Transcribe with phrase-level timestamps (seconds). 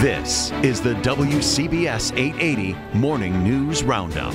[0.00, 4.34] This is the WCBS 880 Morning News Roundup.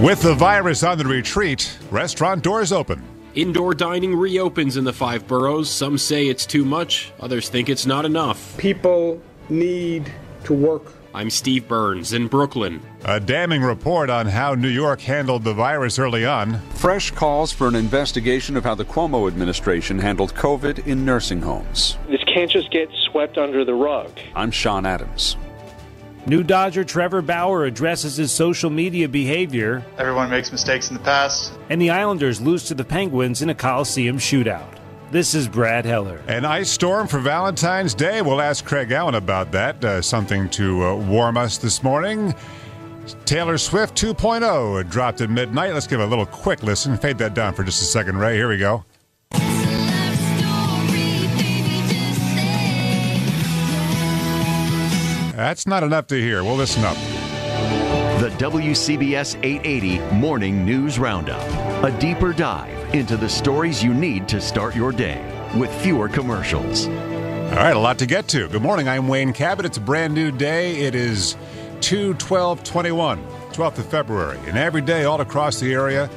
[0.00, 3.02] With the virus on the retreat, restaurant doors open.
[3.34, 5.70] Indoor dining reopens in the five boroughs.
[5.70, 8.56] Some say it's too much, others think it's not enough.
[8.58, 10.12] People need
[10.44, 10.92] to work.
[11.14, 12.82] I'm Steve Burns in Brooklyn.
[13.04, 16.60] A damning report on how New York handled the virus early on.
[16.70, 21.96] Fresh calls for an investigation of how the Cuomo administration handled COVID in nursing homes.
[22.08, 24.10] This can't just get swept under the rug.
[24.34, 25.36] I'm Sean Adams.
[26.26, 29.84] New Dodger Trevor Bauer addresses his social media behavior.
[29.98, 31.52] Everyone makes mistakes in the past.
[31.70, 34.66] And the Islanders lose to the Penguins in a Coliseum shootout.
[35.12, 36.20] This is Brad Heller.
[36.26, 38.20] An ice storm for Valentine's Day.
[38.20, 39.84] We'll ask Craig Allen about that.
[39.84, 42.34] Uh, something to uh, warm us this morning.
[43.26, 45.72] Taylor Swift 2.0 dropped at midnight.
[45.72, 46.96] Let's give a little quick listen.
[46.96, 48.34] Fade that down for just a second, Ray.
[48.34, 48.84] Here we go.
[55.44, 56.42] That's not enough to hear.
[56.42, 56.96] We'll listen up.
[58.18, 61.42] The WCBS 880 Morning News Roundup.
[61.84, 65.22] A deeper dive into the stories you need to start your day
[65.54, 66.86] with fewer commercials.
[66.86, 68.48] All right, a lot to get to.
[68.48, 68.88] Good morning.
[68.88, 69.66] I'm Wayne Cabot.
[69.66, 70.80] It's a brand new day.
[70.80, 71.36] It is
[71.82, 73.22] 2 12 21,
[73.52, 74.38] 12th of February.
[74.46, 76.08] And every day, all across the area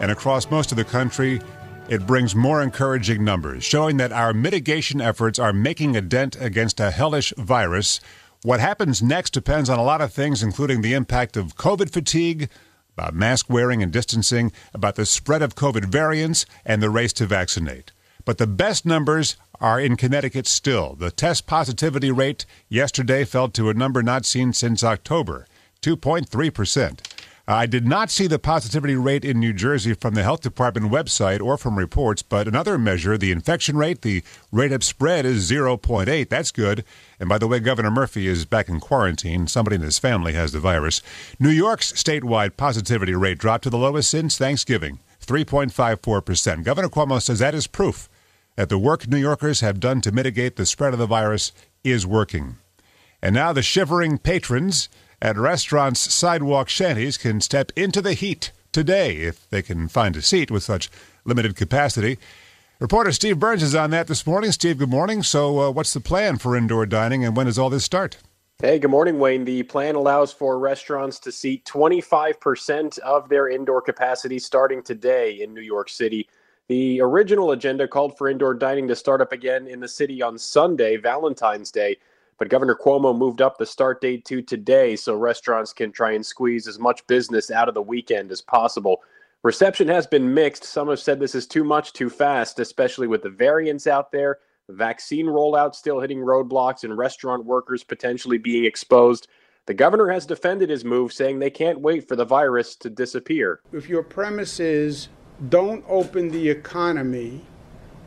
[0.00, 1.40] and across most of the country,
[1.88, 6.80] it brings more encouraging numbers, showing that our mitigation efforts are making a dent against
[6.80, 8.00] a hellish virus
[8.44, 12.50] what happens next depends on a lot of things, including the impact of COVID fatigue,
[12.92, 17.24] about mask wearing and distancing, about the spread of COVID variants, and the race to
[17.24, 17.90] vaccinate.
[18.26, 20.94] But the best numbers are in Connecticut still.
[20.94, 25.46] The test positivity rate yesterday fell to a number not seen since October
[25.80, 27.00] 2.3%.
[27.46, 30.90] Uh, I did not see the positivity rate in New Jersey from the health department
[30.90, 35.50] website or from reports, but another measure, the infection rate, the rate of spread is
[35.50, 36.28] 0.8.
[36.30, 36.84] That's good.
[37.20, 39.46] And by the way, Governor Murphy is back in quarantine.
[39.46, 41.02] Somebody in his family has the virus.
[41.38, 46.64] New York's statewide positivity rate dropped to the lowest since Thanksgiving, 3.54%.
[46.64, 48.08] Governor Cuomo says that is proof
[48.56, 51.52] that the work New Yorkers have done to mitigate the spread of the virus
[51.82, 52.56] is working.
[53.20, 54.88] And now the shivering patrons
[55.24, 60.20] at restaurants' sidewalk shanties can step into the heat today if they can find a
[60.22, 60.90] seat with such
[61.24, 62.18] limited capacity.
[62.78, 64.52] Reporter Steve Burns is on that this morning.
[64.52, 65.22] Steve, good morning.
[65.22, 68.18] So, uh, what's the plan for indoor dining and when does all this start?
[68.60, 69.46] Hey, good morning, Wayne.
[69.46, 75.54] The plan allows for restaurants to seat 25% of their indoor capacity starting today in
[75.54, 76.28] New York City.
[76.68, 80.36] The original agenda called for indoor dining to start up again in the city on
[80.36, 81.96] Sunday, Valentine's Day.
[82.38, 86.24] But Governor Cuomo moved up the start date to today so restaurants can try and
[86.24, 89.02] squeeze as much business out of the weekend as possible.
[89.42, 90.64] Reception has been mixed.
[90.64, 94.38] Some have said this is too much too fast, especially with the variants out there,
[94.70, 99.28] vaccine rollout still hitting roadblocks, and restaurant workers potentially being exposed.
[99.66, 103.60] The governor has defended his move, saying they can't wait for the virus to disappear.
[103.72, 105.08] If your premise is
[105.48, 107.44] don't open the economy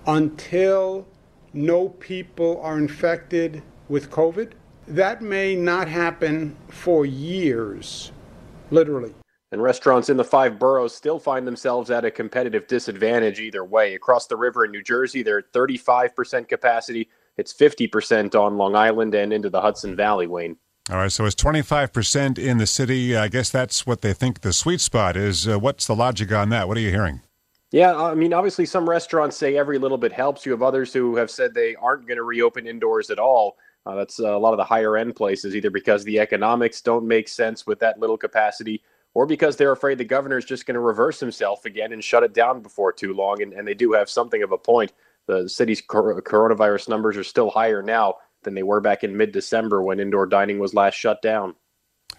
[0.05, 1.07] until
[1.53, 4.51] no people are infected with COVID.
[4.87, 8.11] That may not happen for years,
[8.71, 9.13] literally.
[9.51, 13.95] And restaurants in the five boroughs still find themselves at a competitive disadvantage either way.
[13.95, 17.07] Across the river in New Jersey, they're at 35% capacity.
[17.37, 20.57] It's 50% on Long Island and into the Hudson Valley, Wayne.
[20.89, 23.15] All right, so it's 25% in the city.
[23.15, 25.47] I guess that's what they think the sweet spot is.
[25.47, 26.67] Uh, what's the logic on that?
[26.67, 27.21] What are you hearing?
[27.71, 30.45] Yeah, I mean, obviously, some restaurants say every little bit helps.
[30.45, 33.57] You have others who have said they aren't going to reopen indoors at all.
[33.87, 37.07] Uh, that's uh, a lot of the higher end places, either because the economics don't
[37.07, 38.83] make sense with that little capacity,
[39.13, 42.21] or because they're afraid the governor is just going to reverse himself again and shut
[42.21, 43.41] it down before too long.
[43.41, 44.91] And, and they do have something of a point.
[45.27, 49.31] The city's cor- coronavirus numbers are still higher now than they were back in mid
[49.31, 51.55] December when indoor dining was last shut down.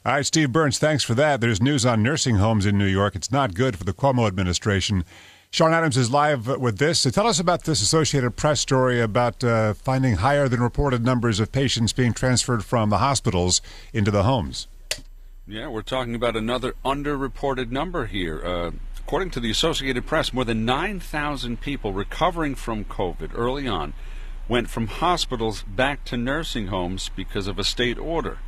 [0.07, 1.43] All right, Steve Burns, thanks for that.
[1.43, 3.15] There's news on nursing homes in New York.
[3.15, 5.05] It's not good for the Cuomo administration.
[5.51, 7.01] Sean Adams is live with this.
[7.01, 11.41] So tell us about this Associated Press story about uh, finding higher than reported numbers
[11.41, 13.63] of patients being transferred from the hospitals
[13.95, 14.69] into the homes.
[15.47, 18.45] Yeah, we're talking about another underreported number here.
[18.45, 23.95] Uh, according to the Associated Press, more than 9,000 people recovering from COVID early on
[24.49, 28.39] went from hospitals back to nursing homes because of a state order.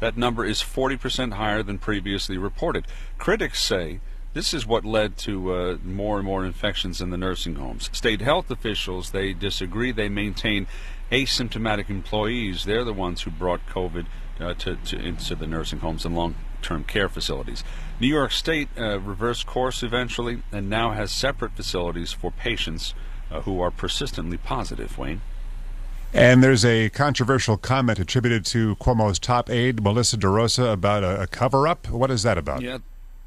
[0.00, 2.86] That number is 40% higher than previously reported.
[3.16, 4.00] Critics say
[4.32, 7.90] this is what led to uh, more and more infections in the nursing homes.
[7.92, 9.92] State health officials, they disagree.
[9.92, 10.66] They maintain
[11.10, 12.64] asymptomatic employees.
[12.64, 14.06] They're the ones who brought COVID
[14.38, 17.64] uh, to, to, into the nursing homes and long-term care facilities.
[17.98, 22.94] New York State uh, reversed course eventually and now has separate facilities for patients
[23.30, 25.20] uh, who are persistently positive, Wayne.
[26.12, 31.26] And there's a controversial comment attributed to Cuomo's top aide, Melissa DeRosa, about a, a
[31.28, 31.88] cover up.
[31.88, 32.62] What is that about?
[32.62, 32.78] Yeah,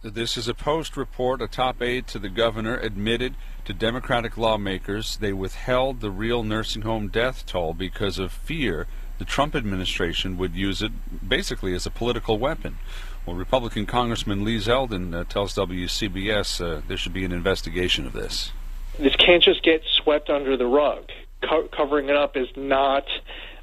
[0.03, 1.41] this is a post report.
[1.41, 3.35] A top aide to the governor admitted
[3.65, 9.25] to Democratic lawmakers they withheld the real nursing home death toll because of fear the
[9.25, 10.91] Trump administration would use it
[11.27, 12.77] basically as a political weapon.
[13.25, 18.11] Well, Republican Congressman Lee Zeldin uh, tells WCBS uh, there should be an investigation of
[18.11, 18.51] this.
[18.99, 21.09] This can't just get swept under the rug.
[21.41, 23.05] Co- covering it up is not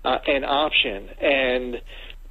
[0.05, 1.11] uh, an option.
[1.21, 1.83] And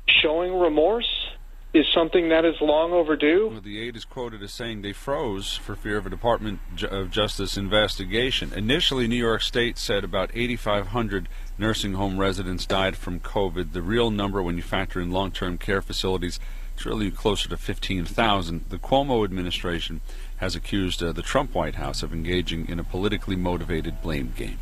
[0.08, 1.29] showing remorse
[1.74, 3.50] is something that is long overdue.
[3.52, 7.12] Well, the aide is quoted as saying they froze for fear of a Department of
[7.12, 8.52] Justice investigation.
[8.54, 11.30] Initially, New York State said about 8,500
[11.60, 13.74] nursing home residents died from COVID.
[13.74, 16.40] The real number, when you factor in long term care facilities,
[16.76, 18.66] is really closer to 15,000.
[18.70, 20.02] The Cuomo administration
[20.38, 24.58] has accused uh, the Trump White House of engaging in a politically motivated blame game.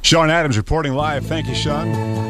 [0.00, 1.26] Sean Adams reporting live.
[1.26, 1.88] Thank you, Sean.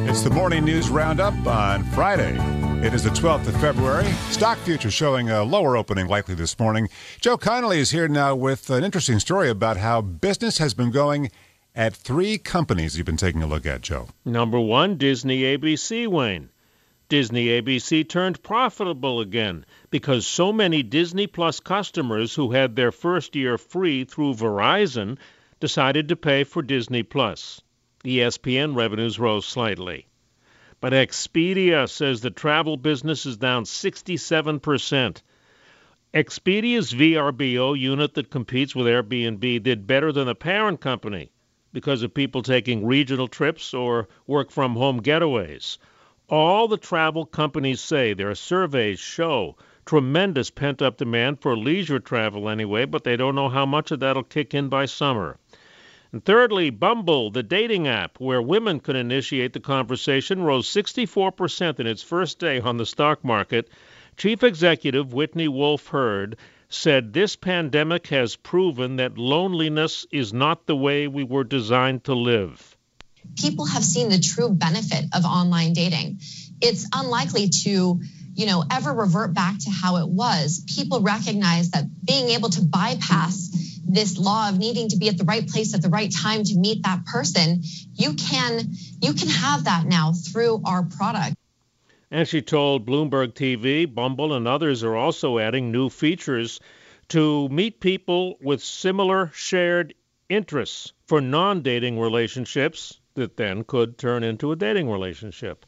[0.09, 2.37] It's the morning news roundup on Friday.
[2.83, 4.07] It is the 12th of February.
[4.31, 6.89] Stock futures showing a lower opening likely this morning.
[7.21, 11.31] Joe Connolly is here now with an interesting story about how business has been going
[11.75, 14.09] at three companies you've been taking a look at, Joe.
[14.25, 16.49] Number one, Disney ABC, Wayne.
[17.11, 23.37] Disney ABC turned profitable again because so many Disney Plus customers who had their first
[23.37, 25.19] year free through Verizon
[25.61, 27.61] decided to pay for Disney Plus.
[28.07, 30.07] ESPN revenues rose slightly.
[30.81, 35.23] But Expedia says the travel business is down 67%.
[36.15, 41.31] Expedia's VRBO unit that competes with Airbnb did better than the parent company
[41.73, 45.77] because of people taking regional trips or work from home getaways.
[46.31, 52.49] All the travel companies say their surveys show tremendous pent up demand for leisure travel
[52.49, 55.37] anyway, but they don't know how much of that'll kick in by summer.
[56.13, 61.87] And thirdly, Bumble, the dating app where women can initiate the conversation, rose 64% in
[61.87, 63.69] its first day on the stock market.
[64.17, 66.37] Chief Executive Whitney Wolfe Herd
[66.69, 72.15] said this pandemic has proven that loneliness is not the way we were designed to
[72.15, 72.77] live.
[73.37, 76.21] People have seen the true benefit of online dating.
[76.61, 78.01] It's unlikely to
[78.35, 82.63] you know ever revert back to how it was people recognize that being able to
[82.63, 86.45] bypass this law of needing to be at the right place at the right time
[86.45, 87.63] to meet that person,
[87.95, 88.71] you can
[89.01, 91.37] you can have that now through our product.
[92.11, 96.61] And she told Bloomberg TV, Bumble and others are also adding new features
[97.09, 99.95] to meet people with similar shared
[100.29, 105.67] interests for non-dating relationships that then could turn into a dating relationship.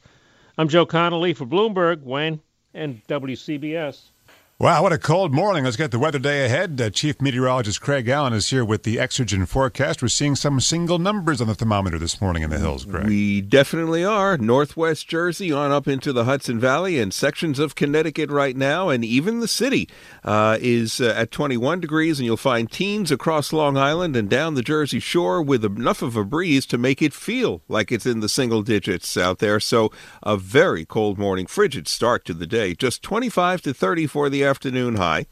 [0.57, 2.41] I'm Joe Connolly for Bloomberg, Wayne,
[2.75, 4.12] and WCBS.
[4.63, 5.65] Wow, what a cold morning.
[5.65, 6.81] Let's get the weather day ahead.
[6.81, 10.01] Uh, Chief Meteorologist Craig Allen is here with the Exergen forecast.
[10.01, 13.07] We're seeing some single numbers on the thermometer this morning in the hills, Craig.
[13.07, 14.39] We definitely are.
[14.39, 19.05] Northwest Jersey on up into the Hudson Valley and sections of Connecticut right now, and
[19.05, 19.89] even the city
[20.23, 24.55] uh, is uh, at 21 degrees, and you'll find teens across Long Island and down
[24.55, 28.21] the Jersey Shore with enough of a breeze to make it feel like it's in
[28.21, 29.59] the single digits out there.
[29.59, 29.91] So
[30.23, 32.77] a very cold morning, frigid start to the day.
[32.77, 35.25] Just 25 to 30 for the afternoon high.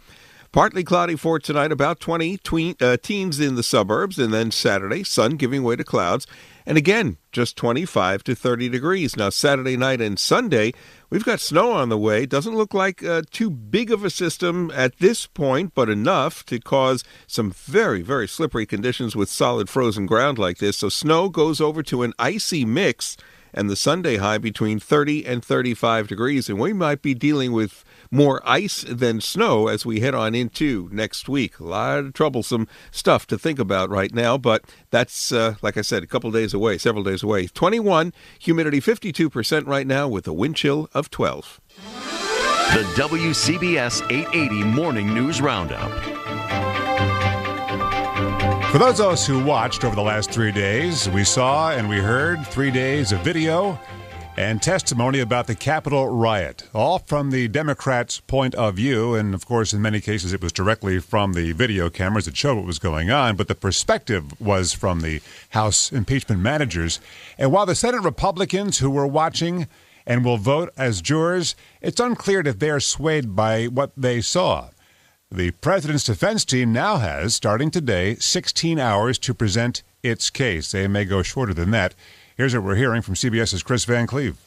[0.51, 5.05] Partly cloudy for tonight, about 20 tween, uh, teens in the suburbs, and then Saturday,
[5.05, 6.27] sun giving way to clouds.
[6.65, 9.19] And again, just 25 to 30 degrees.
[9.19, 10.73] Now, Saturday night and Sunday,
[11.11, 12.25] we've got snow on the way.
[12.25, 16.59] Doesn't look like uh, too big of a system at this point, but enough to
[16.59, 20.79] cause some very, very slippery conditions with solid frozen ground like this.
[20.79, 23.19] So, snow goes over to an icy mix
[23.53, 26.49] and the Sunday high between 30 and 35 degrees.
[26.49, 30.89] And we might be dealing with more ice than snow as we head on into
[30.93, 31.59] next week.
[31.61, 35.83] A lot of troublesome stuff to think about right now, but that's, uh, like I
[35.83, 37.47] said, a couple days away, several days away.
[37.47, 41.61] 21, humidity 52% right now with a wind chill of 12.
[42.73, 45.91] The WCBS 880 Morning News Roundup.
[48.71, 51.99] For those of us who watched over the last three days, we saw and we
[51.99, 53.77] heard three days of video
[54.41, 59.15] and testimony about the Capitol riot, all from the Democrats' point of view.
[59.15, 62.57] And of course, in many cases, it was directly from the video cameras that showed
[62.57, 65.21] what was going on, but the perspective was from the
[65.51, 67.01] House impeachment managers.
[67.37, 69.67] And while the Senate Republicans who were watching
[70.07, 74.71] and will vote as jurors, it's unclear if they are swayed by what they saw.
[75.31, 80.73] The president's defense team now has, starting today, 16 hours to present its case.
[80.73, 81.95] They may go shorter than that.
[82.41, 84.39] Here's what we're hearing from CBS's Chris Van Cleave.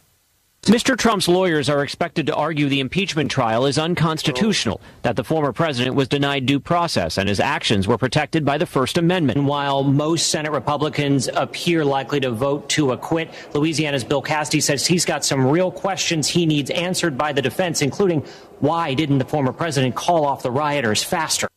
[0.64, 0.98] Mr.
[0.98, 5.96] Trump's lawyers are expected to argue the impeachment trial is unconstitutional, that the former president
[5.96, 9.44] was denied due process and his actions were protected by the First Amendment.
[9.44, 15.06] While most Senate Republicans appear likely to vote to acquit, Louisiana's Bill Cassidy says he's
[15.06, 18.26] got some real questions he needs answered by the defense, including
[18.60, 21.48] why didn't the former president call off the rioters faster?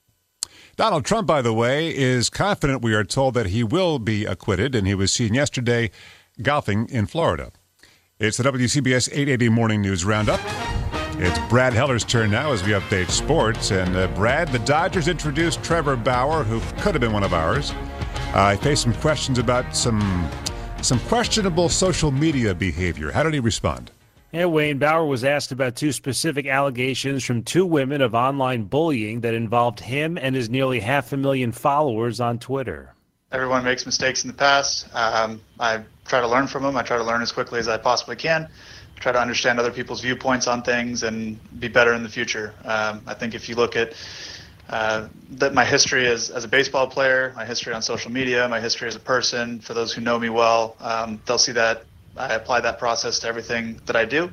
[0.76, 4.74] Donald Trump, by the way, is confident we are told that he will be acquitted,
[4.74, 5.90] and he was seen yesterday
[6.42, 7.52] golfing in Florida.
[8.18, 10.40] It's the WCBS 880 Morning News Roundup.
[11.18, 13.70] It's Brad Heller's turn now as we update sports.
[13.70, 17.72] And uh, Brad, the Dodgers introduced Trevor Bauer, who could have been one of ours.
[18.34, 20.30] Uh, I faced some questions about some
[20.82, 23.10] some questionable social media behavior.
[23.10, 23.90] How did he respond?
[24.32, 29.20] Yeah, Wayne Bauer was asked about two specific allegations from two women of online bullying
[29.22, 32.95] that involved him and his nearly half a million followers on Twitter.
[33.32, 34.86] Everyone makes mistakes in the past.
[34.94, 36.76] Um, I try to learn from them.
[36.76, 38.44] I try to learn as quickly as I possibly can.
[38.44, 42.54] I try to understand other people's viewpoints on things and be better in the future.
[42.64, 43.94] Um, I think if you look at
[44.70, 48.60] uh, that my history as, as a baseball player, my history on social media, my
[48.60, 51.84] history as a person, for those who know me well, um, they'll see that
[52.16, 54.30] I apply that process to everything that I do.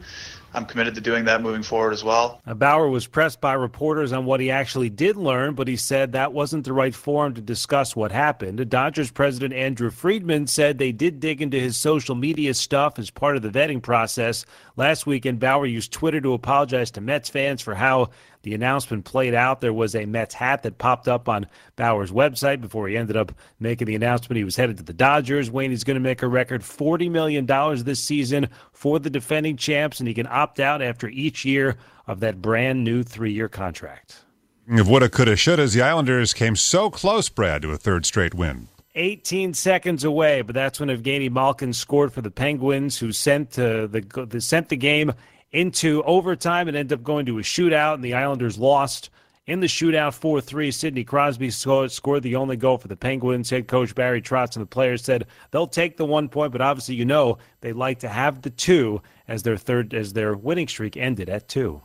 [0.53, 2.41] I'm committed to doing that moving forward as well.
[2.45, 6.33] Bauer was pressed by reporters on what he actually did learn, but he said that
[6.33, 8.69] wasn't the right forum to discuss what happened.
[8.69, 13.35] Dodgers president Andrew Friedman said they did dig into his social media stuff as part
[13.35, 14.45] of the vetting process.
[14.75, 18.09] Last weekend, Bauer used Twitter to apologize to Mets fans for how
[18.41, 19.61] the announcement played out.
[19.61, 23.33] There was a Mets hat that popped up on Bauer's website before he ended up
[23.59, 25.51] making the announcement he was headed to the Dodgers.
[25.51, 27.45] Wayne is going to make a record $40 million
[27.83, 31.77] this season for the defending champs, and he can opt out after each year
[32.07, 34.23] of that brand new three year contract.
[34.67, 38.69] Of woulda, coulda, shoulda, the Islanders came so close, Brad, to a third straight win.
[38.95, 43.87] 18 seconds away, but that's when Evgeny Malkin scored for the Penguins, who sent uh,
[43.87, 45.13] the, the sent the game
[45.51, 49.09] into overtime and ended up going to a shootout, and the Islanders lost
[49.45, 50.71] in the shootout 4 3.
[50.71, 53.49] Sidney Crosby scored, scored the only goal for the Penguins.
[53.49, 56.95] Head coach Barry Trotz and the players said they'll take the one point, but obviously,
[56.95, 60.97] you know, they'd like to have the two as their third, as their winning streak
[60.97, 61.81] ended at two.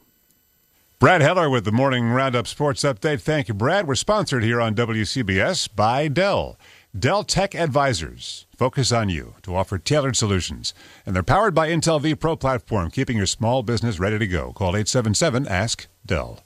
[0.98, 3.20] Brad Heller with the Morning Roundup Sports Update.
[3.20, 3.86] Thank you, Brad.
[3.86, 6.58] We're sponsored here on WCBS by Dell.
[6.96, 10.72] Dell Tech Advisors focus on you to offer tailored solutions.
[11.04, 14.52] And they're powered by Intel vPro platform, keeping your small business ready to go.
[14.54, 16.40] Call 877 Ask Dell.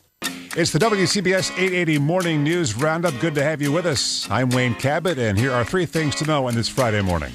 [0.55, 3.19] It's the WCBS 880 Morning News Roundup.
[3.21, 4.29] Good to have you with us.
[4.31, 7.33] I'm Wayne Cabot, and here are three things to know on this Friday morning.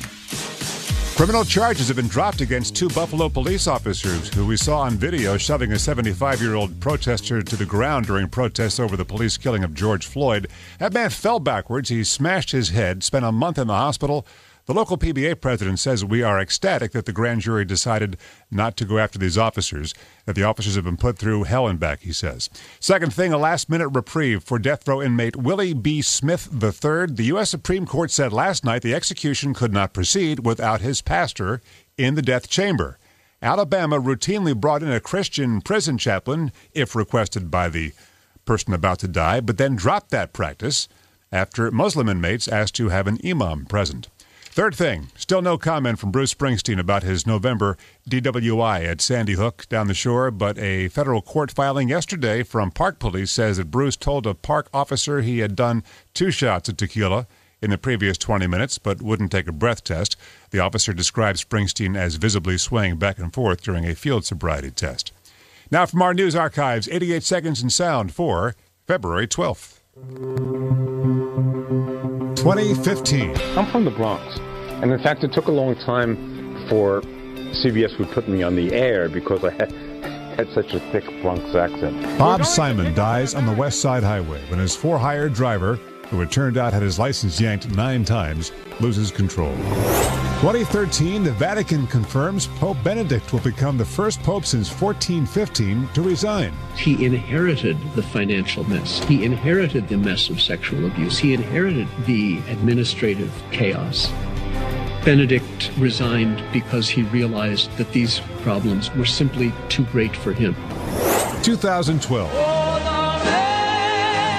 [1.17, 5.35] Criminal charges have been dropped against two Buffalo police officers who we saw on video
[5.35, 9.63] shoving a 75 year old protester to the ground during protests over the police killing
[9.63, 10.47] of George Floyd.
[10.77, 11.89] That man fell backwards.
[11.89, 14.27] He smashed his head, spent a month in the hospital.
[14.67, 18.17] The local PBA president says we are ecstatic that the grand jury decided
[18.51, 19.93] not to go after these officers,
[20.25, 22.49] that the officers have been put through hell and back, he says.
[22.81, 26.01] Second thing, a last minute reprieve for death row inmate Willie B.
[26.01, 27.05] Smith III.
[27.15, 27.49] The U.S.
[27.49, 31.61] Supreme Court said last night the execution could not proceed without his pastor
[31.97, 32.97] in the death chamber.
[33.41, 37.93] Alabama routinely brought in a Christian prison chaplain if requested by the
[38.43, 40.89] person about to die, but then dropped that practice
[41.31, 44.09] after Muslim inmates asked to have an imam present.
[44.57, 47.77] Third thing, still no comment from Bruce Springsteen about his November
[48.09, 52.97] DWI at Sandy Hook down the shore, but a federal court filing yesterday from Park
[52.97, 55.83] Police says that Bruce told a park officer he had done
[56.15, 57.27] two shots of tequila
[57.61, 60.15] in the previous 20 minutes, but wouldn't take a breath test.
[60.49, 65.11] The officer described Springsteen as visibly swaying back and forth during a field sobriety test.
[65.69, 68.55] Now, from our news archives, 88 seconds in sound for
[68.87, 70.96] February 12th.
[72.55, 73.35] 2015.
[73.57, 74.37] I'm from the Bronx.
[74.81, 76.15] And in fact, it took a long time
[76.69, 77.01] for
[77.51, 79.71] CBS would put me on the air because I had,
[80.37, 82.01] had such a thick Bronx accent.
[82.17, 85.77] Bob Simon dies on the West Side Highway when his for hire driver,
[86.09, 89.55] who it turned out had his license yanked nine times, loses control.
[90.41, 96.53] 2013, the Vatican confirms Pope Benedict will become the first pope since 1415 to resign.
[96.75, 99.03] He inherited the financial mess.
[99.05, 101.17] He inherited the mess of sexual abuse.
[101.17, 104.11] He inherited the administrative chaos.
[105.03, 110.53] Benedict resigned because he realized that these problems were simply too great for him.
[111.43, 112.56] 2012.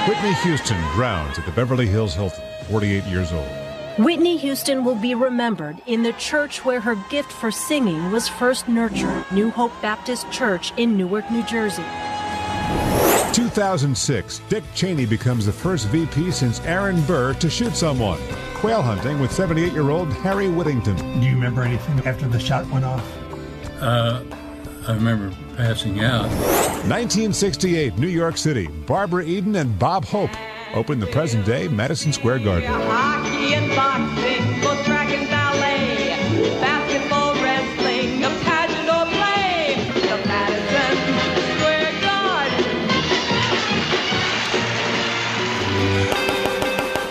[0.09, 3.47] Whitney Houston drowns at the Beverly Hills Hilton, 48 years old.
[3.99, 8.69] Whitney Houston will be remembered in the church where her gift for singing was first
[8.69, 11.85] nurtured, New Hope Baptist Church in Newark, New Jersey.
[13.35, 18.19] 2006, Dick Cheney becomes the first VP since Aaron Burr to shoot someone.
[18.55, 20.97] Quail hunting with 78 year old Harry Whittington.
[21.21, 23.07] Do you remember anything after the shot went off?
[23.79, 24.23] Uh,
[24.89, 26.31] I remember passing out.
[26.89, 28.69] 1968, New York City.
[28.87, 30.31] Barbara Eden and Bob Hope
[30.73, 32.71] opened the present day Madison Square Garden.
[32.71, 36.17] Hockey and boxing, both track and ballet,
[36.59, 39.75] basketball, wrestling, a pageant or play,
[40.09, 40.97] the Madison
[41.59, 42.65] Square Garden.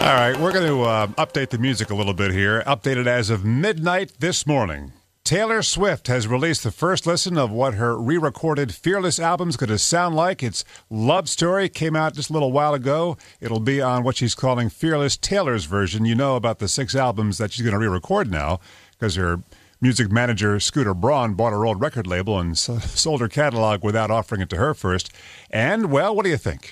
[0.02, 2.64] All right, we're going to uh, update the music a little bit here.
[2.64, 4.94] Updated as of midnight this morning.
[5.28, 9.58] Taylor Swift has released the first listen of what her re recorded Fearless album is
[9.58, 10.42] going to sound like.
[10.42, 13.18] It's Love Story, came out just a little while ago.
[13.42, 16.06] It'll be on what she's calling Fearless Taylor's version.
[16.06, 19.42] You know about the six albums that she's going to re record now because her
[19.82, 24.40] music manager, Scooter Braun, bought her old record label and sold her catalog without offering
[24.40, 25.12] it to her first.
[25.52, 26.72] And, well, what do you think?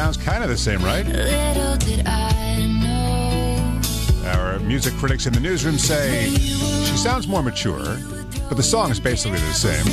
[0.00, 1.04] Sounds kind of the same, right?
[1.04, 3.80] Little did I know.
[4.30, 7.98] Our music critics in the newsroom say she sounds more mature,
[8.48, 9.84] but the song is basically the same.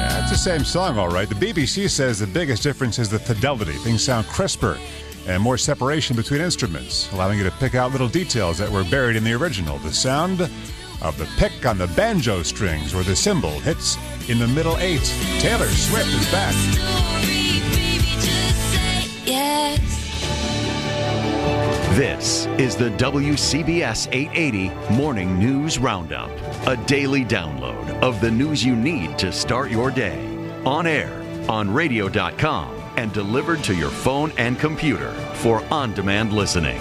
[0.00, 1.28] Yeah, it's the same song, all right.
[1.28, 3.74] The BBC says the biggest difference is the fidelity.
[3.74, 4.76] Things sound crisper
[5.28, 9.14] and more separation between instruments, allowing you to pick out little details that were buried
[9.14, 9.78] in the original.
[9.78, 10.50] The sound
[11.02, 13.96] of the pick on the banjo strings where the cymbal hits
[14.28, 15.04] in the middle eight.
[15.38, 16.54] Taylor Swift is back.
[21.94, 26.28] This is the WCBS 880 Morning News Roundup,
[26.66, 30.18] a daily download of the news you need to start your day.
[30.64, 36.80] On air, on radio.com, and delivered to your phone and computer for on demand listening.